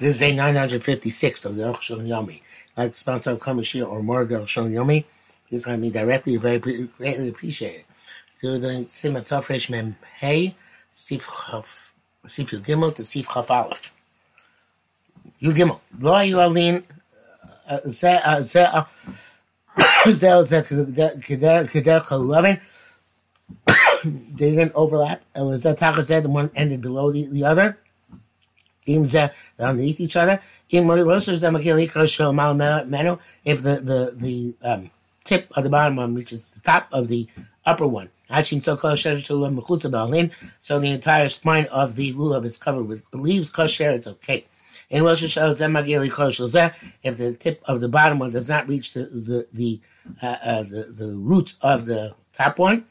[0.00, 2.40] This is day 956 of the Rosh Yomi.
[2.76, 5.04] Like to sponsor of Kamashir or more the Rosh Yomi,
[5.48, 7.84] please let me directly, very greatly appreciate it.
[8.40, 10.56] Through the Sima Tov Mem Hey,
[10.90, 11.94] Sif Chaf,
[12.26, 13.94] Gimel to Sif Chaf Aleph.
[15.40, 15.78] Yud Gimel.
[16.00, 16.82] Lo Ayu Alin,
[17.68, 18.84] uh, Ze, uh, Ze, uh,
[20.10, 22.60] Ze, Ze, Keder Kolovin.
[24.04, 25.22] They didn't overlap.
[25.36, 27.78] And was that Taka said one ended below the, the other?
[28.86, 30.40] Im Ze, underneath each other.
[30.70, 33.18] Makil Mal Menu.
[33.44, 34.90] If the, the, the, um,
[35.24, 37.26] tip of the bottom one reaches the top of the
[37.64, 38.10] upper one.
[38.28, 38.44] So
[40.78, 44.46] the entire spine of the lulav is covered with leaves, kosher, it's okay.
[44.90, 49.46] In Rosh Hashanah, if the tip of the bottom one does not reach the the
[49.52, 49.80] the
[50.22, 52.84] uh, uh, the, the root of the top one,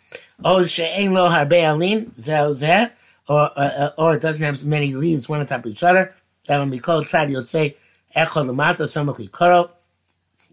[3.28, 6.14] or uh, uh, or it doesn't have many leaves one on top of each other,
[6.46, 7.76] that will be called tzad yotzei
[8.16, 9.70] echol lamata samach likaro.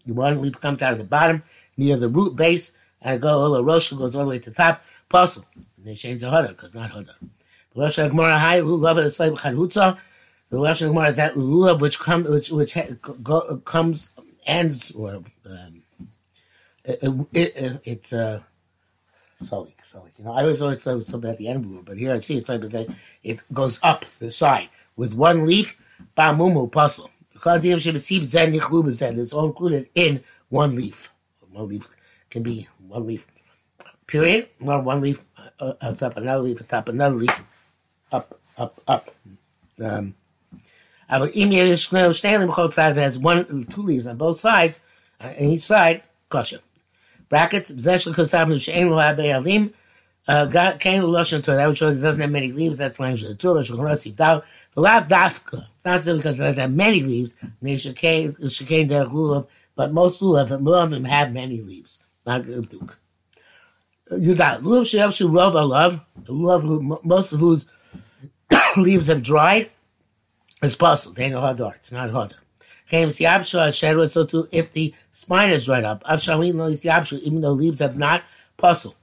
[0.06, 1.42] One leaf comes out of the bottom
[1.76, 2.72] near the root base,
[3.02, 4.82] and go all the rosh goes all the way to the top.
[5.08, 5.44] Puzzle.
[5.78, 7.14] They change the hudder because not hudder.
[7.74, 9.98] The Rosh Gemara high lulav is like charutza.
[10.50, 12.76] The Rosh Gemara is that lulav which comes which which
[13.22, 14.10] go, comes
[14.46, 15.82] ends or um,
[16.84, 18.40] it, it, it, it's uh
[19.40, 21.70] sorry sorry you know I was always thought it was something at the end of
[21.70, 22.88] the but here I see it's like that
[23.22, 25.76] it goes up the side with one leaf.
[26.16, 27.10] Bamumu puzzle.
[27.34, 31.12] It's all included in one leaf.
[31.50, 31.88] One leaf
[32.28, 33.26] can be one leaf
[34.06, 35.24] period, or one leaf
[35.58, 37.42] uh, on top another leaf on top another leaf,
[38.12, 39.10] up, up, up.
[39.82, 40.14] Um,
[41.08, 41.88] has
[43.18, 44.80] one, two leaves on both sides,
[45.20, 46.60] uh, and each side, kosher.
[47.30, 49.72] Brackets, possession kosabnu she'en alim,
[50.28, 50.46] uh,
[50.78, 54.16] kain loshen to that which doesn't have many leaves, that's language of the Torah, shulchan
[54.16, 59.06] dal, the lav dafka, it's not simply because it doesn't have many leaves, shekain derech
[59.06, 62.98] lulav, but most lulav, and of them have many leaves, not Duke.
[64.10, 64.62] Yudat.
[64.62, 66.00] Lulav sheyav shu rov alav.
[66.24, 67.66] Lulav, most of whose
[68.76, 69.70] leaves have dried,
[70.62, 71.14] it's possible.
[71.14, 71.76] They know hadar.
[71.76, 72.10] It's not
[72.90, 74.08] hadar.
[74.08, 78.22] So too, if the spine is dried up, even though leaves have not
[78.56, 78.94] puzzle.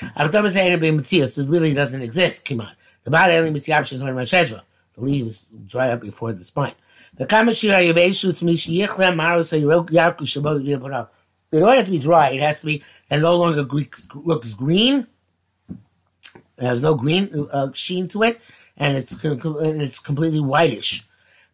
[0.00, 2.44] It really doesn't exist.
[2.44, 2.72] Kiman.
[3.04, 4.62] The body The
[4.96, 6.74] leaves dry up before the spine.
[7.16, 11.08] The kamashira yaveshus mishiyichlem maros yarku shabot
[11.52, 15.06] in order to be dry, it has to be and no longer looks green.
[16.58, 18.40] It has no green uh, sheen to it,
[18.76, 21.05] and it's and it's completely whitish.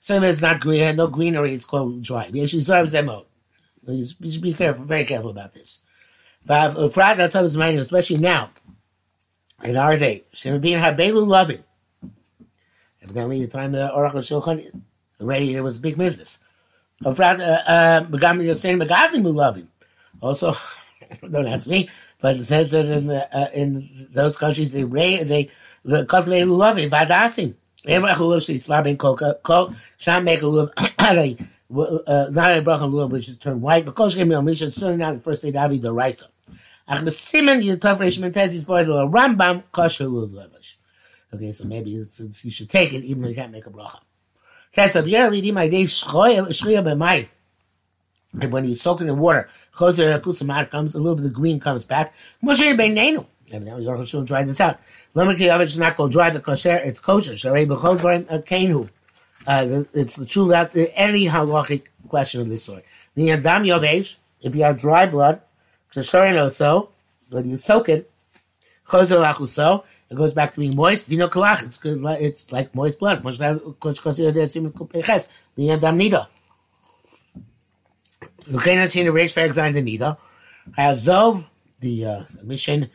[0.00, 1.54] So it's not green, no greenery.
[1.54, 2.30] It's called dry.
[2.32, 2.66] You should
[4.42, 5.82] be careful, very careful about this.
[6.48, 8.50] Uh, especially now,
[9.62, 11.62] in our day, being habelu loving.
[13.02, 14.80] Evidently, the time the Aruch HaShulchan,
[15.20, 16.38] already it was a big business.
[17.04, 17.22] Also,
[21.30, 21.90] don't ask me,
[22.20, 25.50] but it says that in, uh, in those countries they they
[25.84, 27.54] cultivate lulav vadasim.
[27.86, 28.16] Bracha
[30.42, 30.70] lulav
[31.72, 33.84] uh, uh, which is turned white.
[33.84, 36.26] Because certainly not the first day the Raisa.
[41.32, 42.04] Okay, so maybe you
[42.50, 44.00] should take it even though you can't make a bracha.
[48.40, 50.18] And when you soak it in water, comes a
[50.98, 52.14] little bit of the green comes back.
[53.52, 54.78] Evidently, York should try this out.
[55.14, 57.32] Lemon is not going to dry the kosher, it's kosher.
[59.46, 62.84] Uh, it's the true that any halachic question of this sort.
[63.14, 65.40] The Adam Yovesh, if you have dry blood,
[65.92, 66.90] so,
[67.30, 68.10] when you soak it,
[68.92, 71.08] it goes back to being moist.
[71.08, 73.22] Dino kalach, it's good, it's like moist blood.
[73.22, 73.30] The
[75.70, 76.26] Adam Nida.
[78.90, 80.16] See the race for exile the Nida.
[80.76, 81.50] Azov,
[81.80, 82.90] the uh, mission,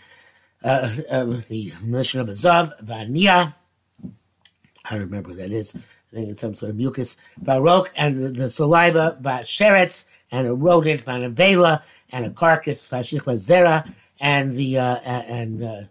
[0.65, 3.55] uh, uh, the mission of Azov, Vania.
[4.03, 5.75] I don't remember what that is.
[5.75, 7.17] I think it's some sort of mucus.
[7.41, 14.57] Varok, and the, saliva, Vasheretz, and a rodent, Vanavela, and a carcass, Vashich Zera, and
[14.57, 15.81] the, uh, and, uh,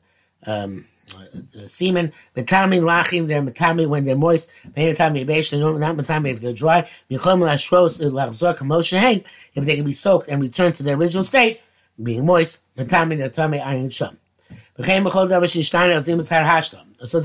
[0.46, 2.12] um, uh, semen.
[2.36, 4.50] Matami lachim, they're matami when they're moist.
[4.76, 6.88] Matami beish, not matami if they're dry.
[7.10, 9.24] Michom lashros lachzor kamoshe
[9.54, 11.60] if they can be soaked and returned to their original state,
[12.02, 12.60] being moist.
[12.76, 14.18] Matami, they're tami ayin sham.
[14.76, 14.92] So the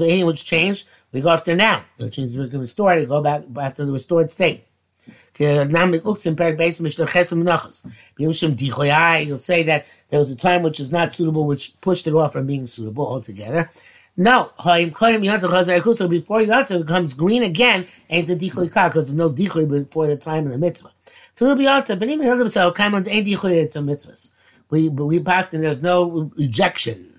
[0.05, 1.83] eating which changed, we go after now.
[1.97, 4.65] Which means we can restore it, go back after the restored state.
[5.39, 6.15] You'll
[9.37, 12.45] say that there was a time which is not suitable, which pushed it off from
[12.45, 13.67] being suitable altogether.
[14.17, 20.17] No, before Yatsa becomes green again, ain't the dichoy because there's no dichoy before the
[20.17, 20.91] time of the mitzvah.
[21.39, 24.17] But even himself, ain't dichoy it's a mitzvah.
[24.69, 27.18] We we pass and there's no rejection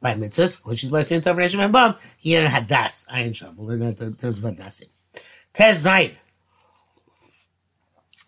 [0.00, 3.96] by mitzvahs, which is why same time Reshim and Bam, here hadas, ayin shabul, there's
[4.16, 4.88] there's vadasim.
[5.52, 6.14] Tez zayin.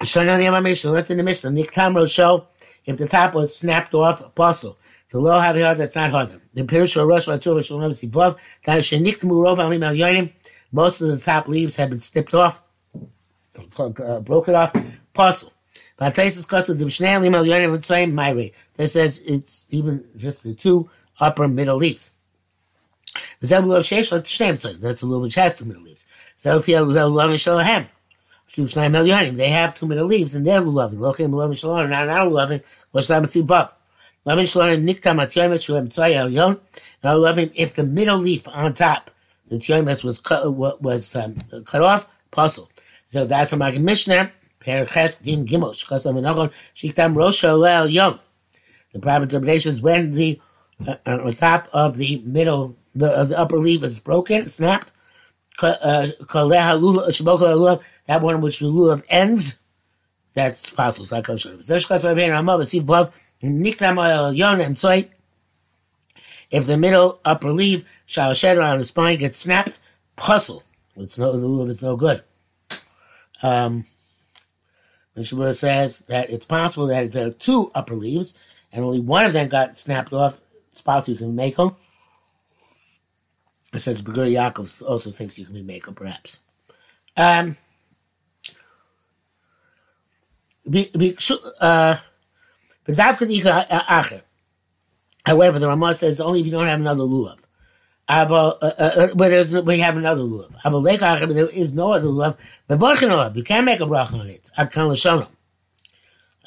[0.00, 1.50] Shana Yama Mishnah, that's in the Mishnah.
[1.50, 2.46] Niktam Rosho,
[2.84, 4.76] if the top was snapped off, apostle.
[5.10, 6.40] The low have heard that's not hard.
[6.54, 10.32] The Pirish Rosh Vatur Shalom Sivov, that is Sheniktam Rov Alim Al Yonim,
[10.72, 12.62] most of the top leaves have been snipped off,
[13.78, 14.74] uh, broken off,
[15.14, 15.52] apostle.
[15.96, 18.52] But Taisus cut to the Mishnah Alim Al Yonim would say my way.
[18.74, 20.90] This says it's even just the two
[21.22, 22.14] upper middle leaves.
[23.40, 26.06] That's a little which has two middle leaves.
[26.36, 27.86] So if you have a lulav shalahem,
[29.36, 30.96] they have two middle leaves and they're lulavim.
[30.96, 32.62] Lochim lulavim shalom, not not lulavim.
[32.90, 33.26] What's that?
[33.28, 33.72] See vav.
[34.24, 36.60] Lavin shalom niktam atyomes shuem tzoy elyon.
[37.02, 39.10] Now lulavim if the middle leaf on top,
[39.48, 42.70] the tyomes was cut was um, cut off, puzzle.
[43.06, 44.32] So that's a Maggid Mishnah.
[44.60, 48.18] Perches din gimel shkasam menachon shiktam rosh elyon.
[48.92, 50.40] The proper interpretation is when the
[50.86, 54.92] uh, on top of the middle, the, the upper leaf is broken, snapped.
[55.62, 56.08] Uh,
[58.06, 59.58] that one which the lulav ends,
[60.34, 61.06] that's possible.
[66.50, 69.78] If the middle upper leaf, shall shed around the spine gets snapped,
[70.16, 70.62] puzzle.
[70.96, 72.22] It's no, the lulav is no good.
[73.42, 73.86] Um,
[75.16, 78.38] Mishnah says that it's possible that there are two upper leaves,
[78.70, 80.41] and only one of them got snapped off
[80.72, 81.76] spots you can make them.
[83.72, 86.40] It says Begur Yaakov also thinks you can be them, perhaps.
[87.16, 87.56] Um,
[91.60, 91.96] uh,
[95.24, 97.38] However, the Ramah says only if you don't have another lulav.
[98.08, 98.26] Uh,
[98.60, 100.54] uh, uh, but there's, we have another lulav.
[100.62, 103.36] But there is no other lulav.
[103.36, 104.50] You can't make a bracha on it.
[104.58, 105.28] Akan l'shonim.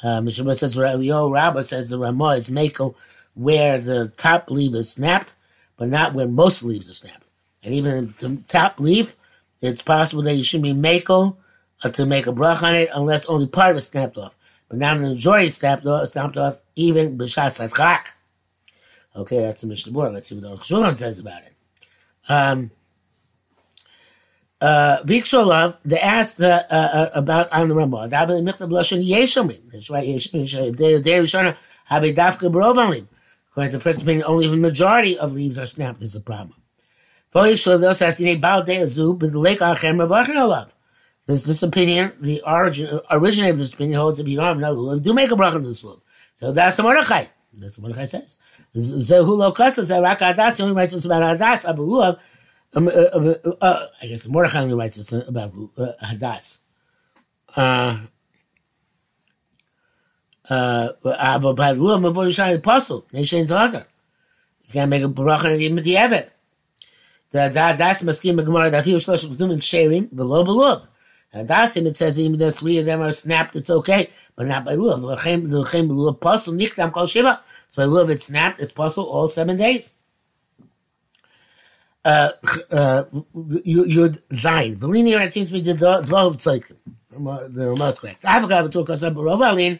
[0.03, 2.95] Uh, Mishnah says Rabbah says the Ramah is makel
[3.35, 5.35] where the top leaf is snapped,
[5.77, 7.27] but not where most leaves are snapped.
[7.63, 9.15] And even the top leaf,
[9.61, 11.37] it's possible that you should be mako
[11.83, 14.35] uh, to make a brach on it unless only part is snapped off.
[14.69, 18.07] But now the majority is snapped off, snapped off even b'shas l'chak.
[19.15, 19.97] Okay, that's the Mishnah.
[20.09, 21.53] Let's see what the Shulchan says about it.
[22.27, 22.71] Um,
[24.59, 28.07] uh, Viksholav, they asked uh, uh, about on the Ramah.
[28.09, 28.29] That's
[29.89, 30.05] right.
[30.07, 33.07] Rishona have a dafka barovalim.
[33.55, 36.61] According to the first opinion, only the majority of leaves are snapped is a problem.
[37.31, 37.39] The
[40.09, 40.73] Brahno love.
[41.25, 45.03] This opinion, the origin, originator of this opinion holds if you don't have another lulav,
[45.03, 46.01] do make a bracha on this lulav.
[46.33, 47.27] So that's the Mordechai.
[47.53, 48.37] That's what Mordechai says.
[48.75, 52.01] Zehulo Kasa Rak Adas, he only writes this about Hadas, Abu.
[52.01, 52.17] Um,
[52.75, 56.57] uh, uh, uh, I guess Mordechai only writes this about uh, Hadas.
[57.55, 57.99] Uh,
[60.47, 63.85] bei Lua, man wurde schon ein Apostel, nicht ein Sacher.
[64.67, 66.31] Ich kann mir gebrochen in mit die Evet.
[67.31, 70.81] Da, da, das Maskim Gemara, viel Schloss Bethum and Sherim, below below.
[71.33, 74.47] And that's him, it says even though three of them are snapped, it's okay, but
[74.47, 75.01] not by Lulav.
[75.01, 77.41] L'chem, l'chem, Lulav, Apostle, nicht am Kol Shiva.
[77.67, 79.95] So by Lulav, it's snapped, it's Apostle all seven days.
[82.05, 82.29] Uh,
[82.71, 83.03] uh,
[83.35, 84.79] Yud Zayin.
[84.79, 86.77] The linear, to be the Dvav Tzaikim.
[87.53, 88.23] The most correct.
[88.23, 89.79] I forgot to talk about Rav Alin.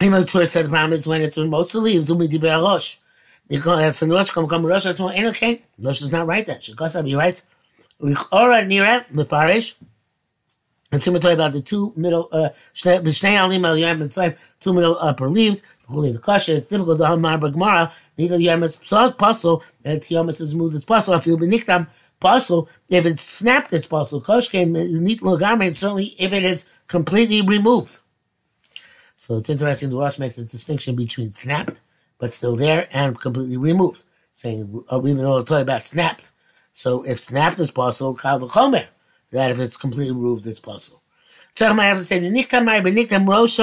[0.00, 2.96] Torah said the problem is when it's when most of the leaves, divrei rosh.
[3.48, 5.64] Because as from Rosh, come come Rosh, that's more okay.
[5.78, 6.58] Rosh is not right then.
[6.58, 7.46] Shekosab, he writes,
[8.00, 9.74] Lichora nira, lefarish,
[10.90, 14.98] and Tzimmer told about the two middle, uh, Shnei Alim Al Yam and two middle
[14.98, 20.10] upper leaves, Holy Kasha, it's difficult to have Marbar Gemara, neither Yam is puzzle, that
[20.10, 21.88] Yam is smooth as possible, if you'll be Nichtam,
[22.20, 24.20] puzzle, if it's snapped, it's puzzle.
[24.20, 27.98] Kosh came, Nit Logame, certainly if it is completely removed.
[29.28, 29.90] So it's interesting.
[29.90, 31.74] The Rosh makes a distinction between snapped,
[32.16, 36.30] but still there, and completely removed, saying uh, even though it's about snapped.
[36.72, 38.86] So if snapped is possible, kal v'chomer,
[39.32, 41.02] that if it's completely removed, it's possible.
[41.54, 43.58] So I have to say the niktam rosh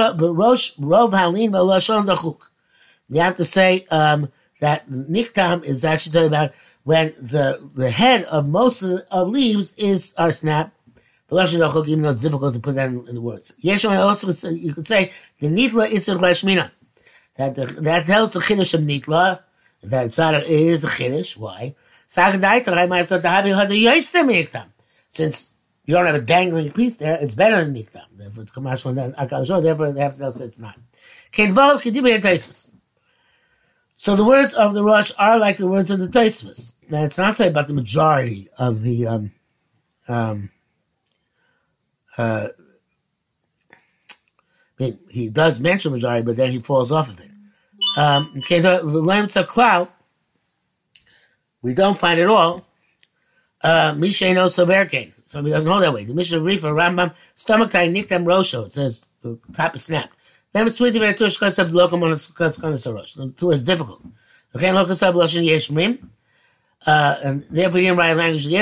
[0.76, 2.38] rov halin dachuk.
[3.08, 4.30] You have to say um,
[4.60, 6.52] that niktam is actually talking about
[6.84, 10.30] when the the head of most of, the, of leaves is are
[11.30, 13.52] Even though it's difficult to put that in, in the words.
[13.62, 16.70] Yeshua also you could say the nitla is a lashmina.
[17.36, 19.40] That the, that tells the chiddush of nitla
[19.82, 20.12] that
[20.44, 21.36] it is a chiddush.
[21.36, 21.74] Why?
[25.08, 25.52] Since
[25.84, 28.04] you don't have a dangling piece there, it's better than miktam.
[28.16, 30.78] Therefore, it's commercial then Therefore, they have to say it's not.
[33.98, 36.72] So the words of the Rosh are like the words of the Taisvus.
[36.88, 39.32] Now it's not saying about the majority of the um,
[40.06, 40.50] um,
[42.18, 42.48] uh,
[44.78, 47.30] mean, he does mention majority, but then he falls off of it.
[47.96, 49.88] Um, the
[51.62, 52.64] we don't find it all.
[53.62, 55.12] Uh, Misha knows Soverkin.
[55.24, 56.04] Somebody doesn't hold that way.
[56.04, 58.66] The Mishnah Reefer Rambam stomach tie niktam rosho.
[58.66, 60.12] It says the top is snapped.
[60.54, 63.16] It's tweeted by Tush Kasav Lokum on Kasarosh.
[63.16, 64.02] The tour is difficult.
[64.54, 66.08] Okay, Lokasav Loshin Yeshmim.
[66.84, 68.52] Uh, and therefore he didn't write language the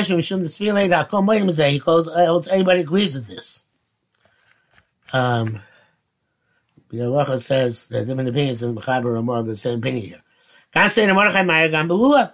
[0.86, 1.70] that.
[1.70, 3.62] He calls, uh, everybody agrees with this.
[5.12, 5.60] Um,
[6.92, 10.22] Yalacha says there are different opinions in Mechaber Ramah of the same opinion here.
[10.72, 12.32] Can't say the Mordechai Meyer Gam Belula.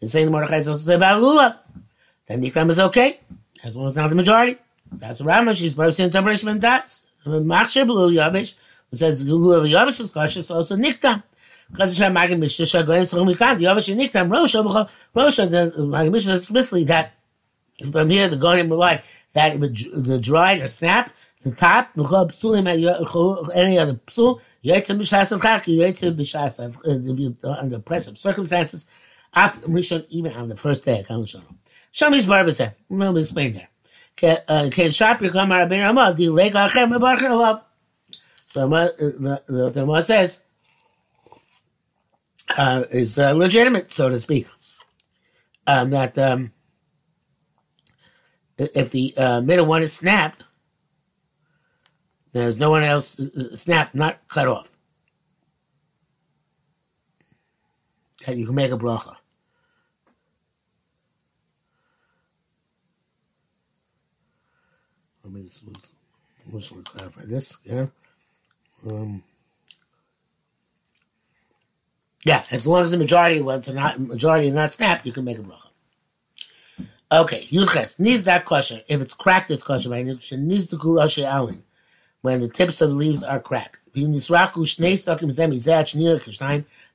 [0.00, 1.60] And saying the Mordechai is also about Lula.
[2.26, 3.20] Then Nikam is okay
[3.64, 4.56] as long as not the majority.
[4.92, 5.54] That's Rama.
[5.54, 7.06] She's person in Tavrishman Das.
[7.26, 8.54] Machshir Blue Yavish,
[8.90, 11.22] who says Lulu Yavish is cautious, also Niktam.
[11.70, 13.60] Because Hashem Magin so we can't.
[13.60, 17.14] Yavish and Niktam, Rosha, Rosha, the Magin Mishra says explicitly that
[17.92, 21.12] from here the Gonim rely that the dried or snap,
[21.42, 22.68] the top, the psulim,
[23.54, 28.86] any other psul, Yaitza Bishas Al-Chak, Yaitza Bishas uh, under oppressive circumstances,
[29.32, 31.04] after Rishon, even on the first day.
[31.92, 33.68] Shami's barber said, let me explain there.
[34.16, 37.62] Can uh, sharp become Rabbeinu Ramah, the leg achem mebarcher alav.
[38.46, 40.42] So uh, the, the, the Ramah says,
[42.58, 44.48] uh, is uh, legitimate, so to speak.
[45.66, 46.52] Um, that um,
[48.58, 50.42] if the uh, middle one is snapped,
[52.32, 54.76] there's no one else uh, snapped, not cut off.
[58.26, 59.16] That you can make a bracha.
[65.24, 65.64] Let me just,
[66.52, 67.56] let's clarify this.
[67.64, 67.86] Yeah.
[68.88, 69.22] Um,
[72.24, 75.12] yeah, as long as the majority of ones are not majority are not snapped, you
[75.12, 75.68] can make a bracha.
[77.12, 78.82] Okay, Yuches needs that question.
[78.86, 79.88] If it's cracked, it's kosher.
[79.88, 81.62] Needs the kurashi alin
[82.22, 83.78] when the tips of the leaves are cracked.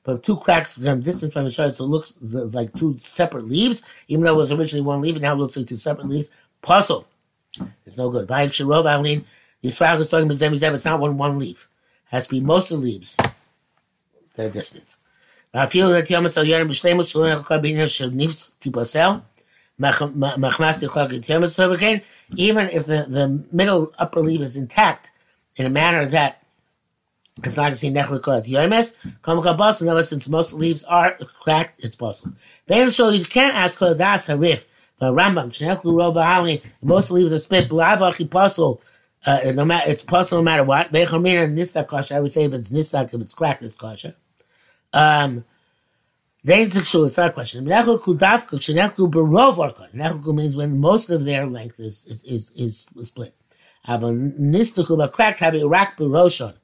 [0.04, 3.82] But two cracks become distant from each other, so it looks like two separate leaves,
[4.08, 6.30] even though it was originally one leaf, and now it looks like two separate leaves.
[6.62, 7.06] Puzzle.
[7.84, 8.30] It's no good.
[8.30, 9.80] It's
[10.84, 11.68] not one one leaf.
[12.06, 13.16] It has to be most of the leaves.
[14.36, 14.94] They're distant.
[17.60, 19.22] B'Inyan Shel Nifs Tipasel
[19.80, 21.76] Machmas Tichlag Yom Sal
[22.36, 25.10] even if the, the middle upper leaf is intact
[25.56, 26.42] in a manner that
[27.44, 31.84] it's not going to see Nechlikot Yomes, Kam Kabas, and since most leaves are cracked,
[31.84, 32.34] it's possible.
[32.66, 34.64] Then so you can't ask Das Harif
[34.98, 38.80] but Rambam, Shnechlu Rova Ali, most leaves are split, Blavach Puzzle.
[39.24, 40.92] Uh, no matter, it's possible no matter what.
[40.92, 44.14] Bechamina Nistak Kasha, I would say if it's Nistak, if it's cracked, it's Kasha.
[44.92, 45.44] Um,
[46.44, 47.64] then it's a it's not a question.
[47.64, 49.92] Nechlu Kudavku, Shnechlu Barov Orkon.
[49.94, 53.34] Nechlu means when most of their length is, is, is, is split.
[53.82, 56.54] Have a Nistaku, but cracked, have a Rak Baroshon.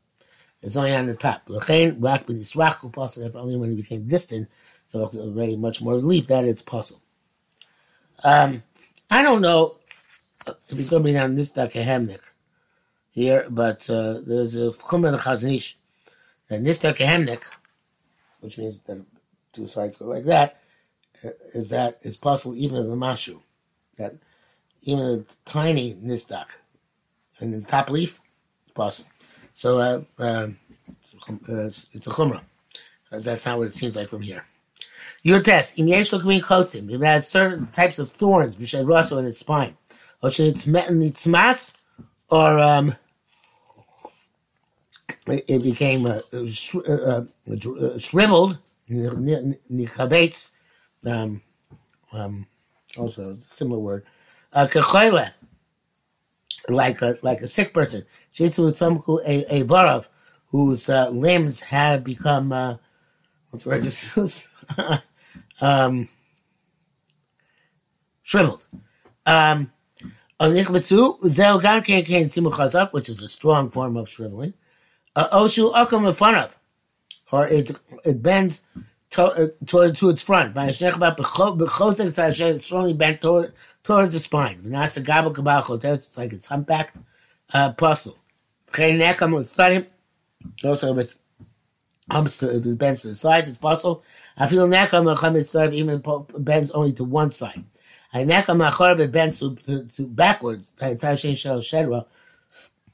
[0.62, 1.46] It's only on the top.
[1.48, 4.48] Lechain, Rak Benisraku, puzzle, only when it became distant,
[4.86, 7.00] so it's already much more relief that it's puzzle.
[8.22, 8.62] Um,
[9.10, 9.78] I don't know
[10.46, 12.20] if he's going to be on this Dakahemnik
[13.10, 15.74] here, but uh, there's a Chumra Chaznish
[16.48, 17.42] that this Dakahemnik,
[18.42, 19.00] which means that
[19.52, 20.58] two sides go like that,
[21.24, 23.40] uh, is that it's possible even in the Mashu,
[23.96, 24.14] that
[24.82, 26.46] even a tiny nistak
[27.38, 28.20] and the top leaf,
[28.64, 29.10] it's possible.
[29.54, 30.58] So uh, um,
[31.00, 32.42] it's, uh, it's, it's a chumrah,
[33.10, 34.44] that's not what it seems like from here.
[35.24, 39.18] Yutes, im yesh lo kmin kotzim, it has certain types of thorns, which are also
[39.18, 39.76] in its spine,
[40.20, 41.72] or should it's met in its mass,
[42.28, 42.96] or um,
[45.26, 46.76] it became uh, sh-
[47.98, 48.58] shriveled,
[48.90, 50.52] nichavetz,
[51.06, 51.42] um,
[52.12, 52.46] um,
[52.96, 54.04] also a similar word,
[54.52, 54.66] uh,
[56.68, 60.08] like a, like a sick person, shitzu tzamku a, a varav,
[60.48, 62.76] whose uh, limbs have become, uh,
[63.50, 64.46] what's the word just used?
[65.60, 66.08] um,
[68.22, 68.62] shriveled.
[69.26, 69.72] Um,
[70.40, 70.92] which
[73.08, 74.54] is a strong form of shriveling.
[75.14, 76.58] Uh, Oshu akam of,
[77.30, 78.62] or it it bends
[79.10, 80.54] to, uh, toward to its front.
[80.54, 80.78] By it's
[82.64, 83.52] strongly bent toward,
[83.84, 84.62] towards the spine.
[84.64, 86.94] It's like it's humpbacked
[87.52, 88.18] uh, puzzle.
[90.64, 91.18] Also, if it's
[92.10, 94.02] humps to, it bends to the sides, it's puzzle.
[94.36, 96.02] I feel nekam even
[96.42, 97.64] bends only to one side.
[98.14, 100.74] I nekam achor it bends to, to, to backwards.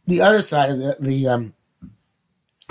[0.06, 1.54] The other side of the, the um,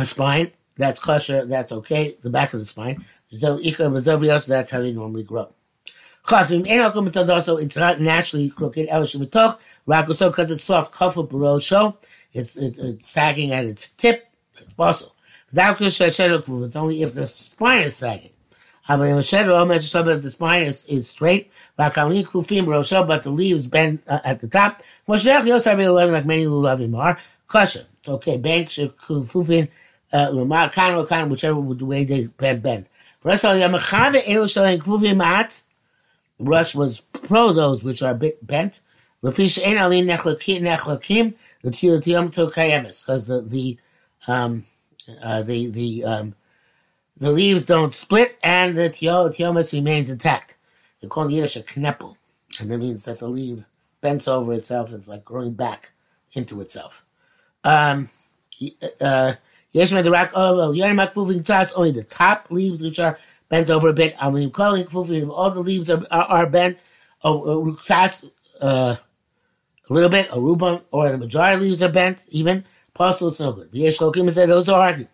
[0.05, 2.15] spine, that's kosher, that's okay.
[2.21, 3.05] The back of the spine.
[3.29, 5.49] So that's how they normally grow.
[6.29, 8.87] Also it's not naturally crooked.
[8.87, 10.93] Because it's soft.
[12.33, 14.27] It's it, it's sagging at its tip.
[14.57, 15.15] It's possible.
[15.53, 18.31] It's only if the spine is sagging.
[18.87, 21.51] But the spine is, is straight.
[21.75, 24.81] But the leaves bend uh, at the top.
[25.07, 27.19] Like many lulavim are.
[27.47, 27.85] Kasha.
[27.99, 28.37] It's okay.
[28.37, 29.69] Bank kufin
[30.13, 32.85] uh, lamar kan kan whichever way they bend bend.
[36.39, 38.81] Rush was pro those which are bent.
[39.21, 39.43] Because
[43.27, 43.77] the the
[44.27, 44.65] um,
[45.21, 46.35] uh, the the um,
[47.17, 50.55] the leaves don't split and the tiomas remains intact.
[51.01, 52.15] They call Yiddish a kneppel,
[52.59, 53.63] and that means that the leaf
[54.01, 54.89] bends over itself.
[54.89, 55.91] And it's like growing back
[56.33, 57.03] into itself.
[57.63, 58.09] Um,
[59.01, 59.33] uh,
[59.77, 64.15] Yesh the rock of only the top leaves which are bent over a bit.
[64.19, 66.79] I mean, calling all the leaves are, are, are bent.
[67.23, 67.77] Oh,
[68.59, 68.95] uh,
[69.87, 72.65] a little bit, a rubon, or the majority of leaves are bent, even.
[72.95, 73.69] Possible, it's no good.
[73.71, 75.09] Yesh Lokim said those are argued.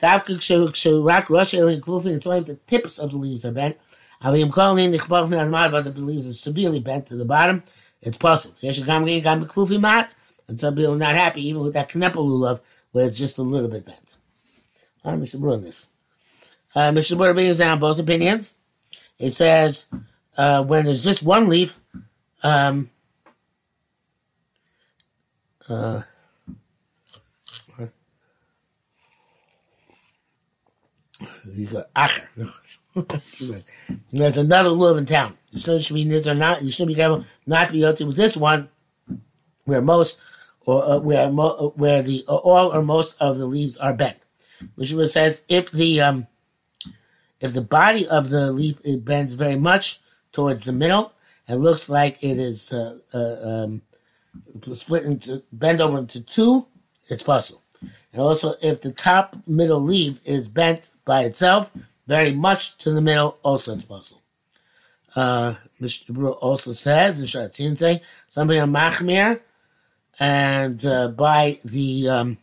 [0.00, 3.76] Tavkik Shirak Russia Kfufin, it's only if the tips of the leaves are bent.
[4.20, 7.64] I mean, calling the Chbach Min but the leaves are severely bent to the bottom.
[8.02, 8.54] It's possible.
[8.60, 10.12] Yesh Gam Gam Kfufin Mat,
[10.46, 12.60] and some people are not happy even with that Kneppel lulav
[12.96, 14.16] where it's just a little bit bent.
[15.04, 15.90] I'm Mishnah Berurah this.
[16.74, 18.54] Uh, Mishnah Berurah brings down both opinions.
[19.18, 19.84] He says
[20.38, 21.78] uh, when there's just one leaf,
[22.42, 22.88] um,
[25.68, 26.00] uh,
[31.52, 32.22] you got Acher.
[34.10, 35.36] There's another lulav in town.
[35.50, 36.62] So should be or not.
[36.62, 38.70] You should be careful not to be guilty with this one,
[39.66, 40.18] where most
[40.66, 44.18] or uh, where mo- where the uh, all or most of the leaves are bent.
[44.74, 46.26] Which says if the um,
[47.40, 50.00] if the body of the leaf it bends very much
[50.32, 51.12] towards the middle
[51.48, 53.82] and looks like it is uh, uh um,
[54.74, 56.66] split into bends over into two,
[57.08, 57.62] it's possible.
[58.12, 61.70] And also, if the top middle leaf is bent by itself
[62.06, 64.22] very much to the middle, also it's possible.
[65.14, 66.36] Uh, Mr.
[66.40, 69.40] Also says in Shatzin say somebody on Machmir
[70.18, 72.38] and uh, by the um,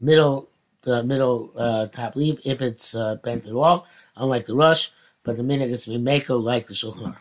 [0.00, 0.48] middle
[0.82, 5.36] the middle uh, top leaf if it's uh, bent at all, unlike the rush, but
[5.36, 7.16] the minute it's mimeko like the shulchan aruch.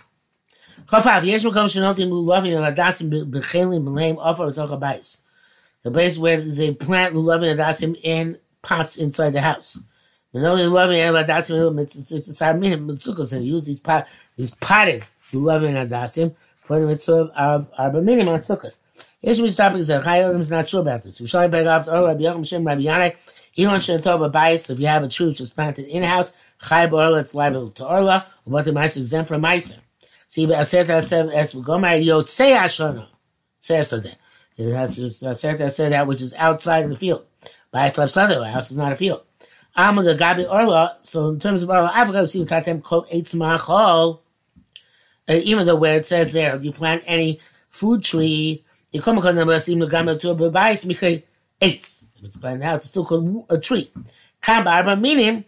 [5.81, 9.79] The place where they plant lulavim and adasim in pots inside the house.
[10.33, 15.03] And only lulavim and adasim it's a sarminim mitzukas and use these pot these potted
[15.31, 18.79] lulavim and adasim for the mitzvah of arba minim on sukkahs.
[19.21, 21.21] Here's what topic is that Chai is not sure about this.
[21.25, 23.15] Shall beg off oh Rabbi Yochim Shem Rabbi Yanai.
[23.57, 26.31] Elon should have a bias if you have a tree which is planted in house.
[26.61, 29.75] Chai Orla, it's liable to Orla, but the mice exempt from mice.
[30.27, 33.07] See, but Aseret said as we go my Yotzei Ashana.
[33.59, 34.15] Says so there.
[34.57, 37.25] Aseret said that which is outside in the field.
[37.71, 39.21] Bias left side the house is not a field.
[39.75, 43.07] Amma the Gabi Orla, so in terms of Orla, Africa, we see what Tatem called
[43.09, 44.19] Eitz Machol.
[45.27, 49.35] Even though where it says there, if you plant any food tree, you come across
[49.35, 51.23] number sim gamma to a.
[51.61, 52.05] It's
[52.41, 53.91] by now it's still called a tree.
[54.41, 55.45] Kam arba minim,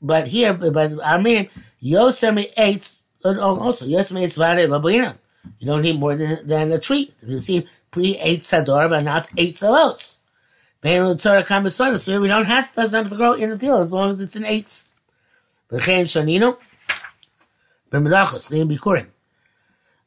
[0.00, 1.48] but here but I mean
[1.82, 5.16] yosemi eights also yosemi eights vade labrina.
[5.58, 7.12] You don't need more than, than a tree.
[7.22, 10.18] You see pre eight sador but not eight salos.
[10.82, 14.36] So we don't have doesn't have to grow in the field as long as it's
[14.36, 14.86] in eights.
[15.70, 16.58] V'chein shanino
[17.90, 19.06] b'melachos neim bikurim.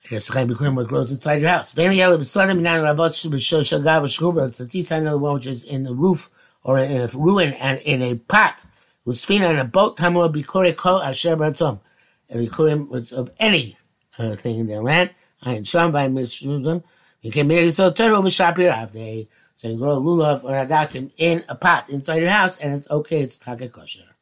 [0.10, 1.74] Yes, Chaim Bikurim, what grows inside your house.
[1.76, 1.82] It's the
[4.66, 6.30] tzitza, another one which is in the roof
[6.64, 8.64] or in a ruin and in a pot.
[9.06, 11.82] Usfina in a boat, tamur bikure kol asher baratzom.
[12.30, 13.78] And bikurim of any
[14.18, 15.10] uh, thing in their land.
[15.44, 16.84] Ayin sham by mishuzim.
[17.22, 21.56] You can make so turtle b'shapir They So you grow lulav or hadasim in a
[21.56, 24.17] pot inside your house, and it's okay, it's take kosher.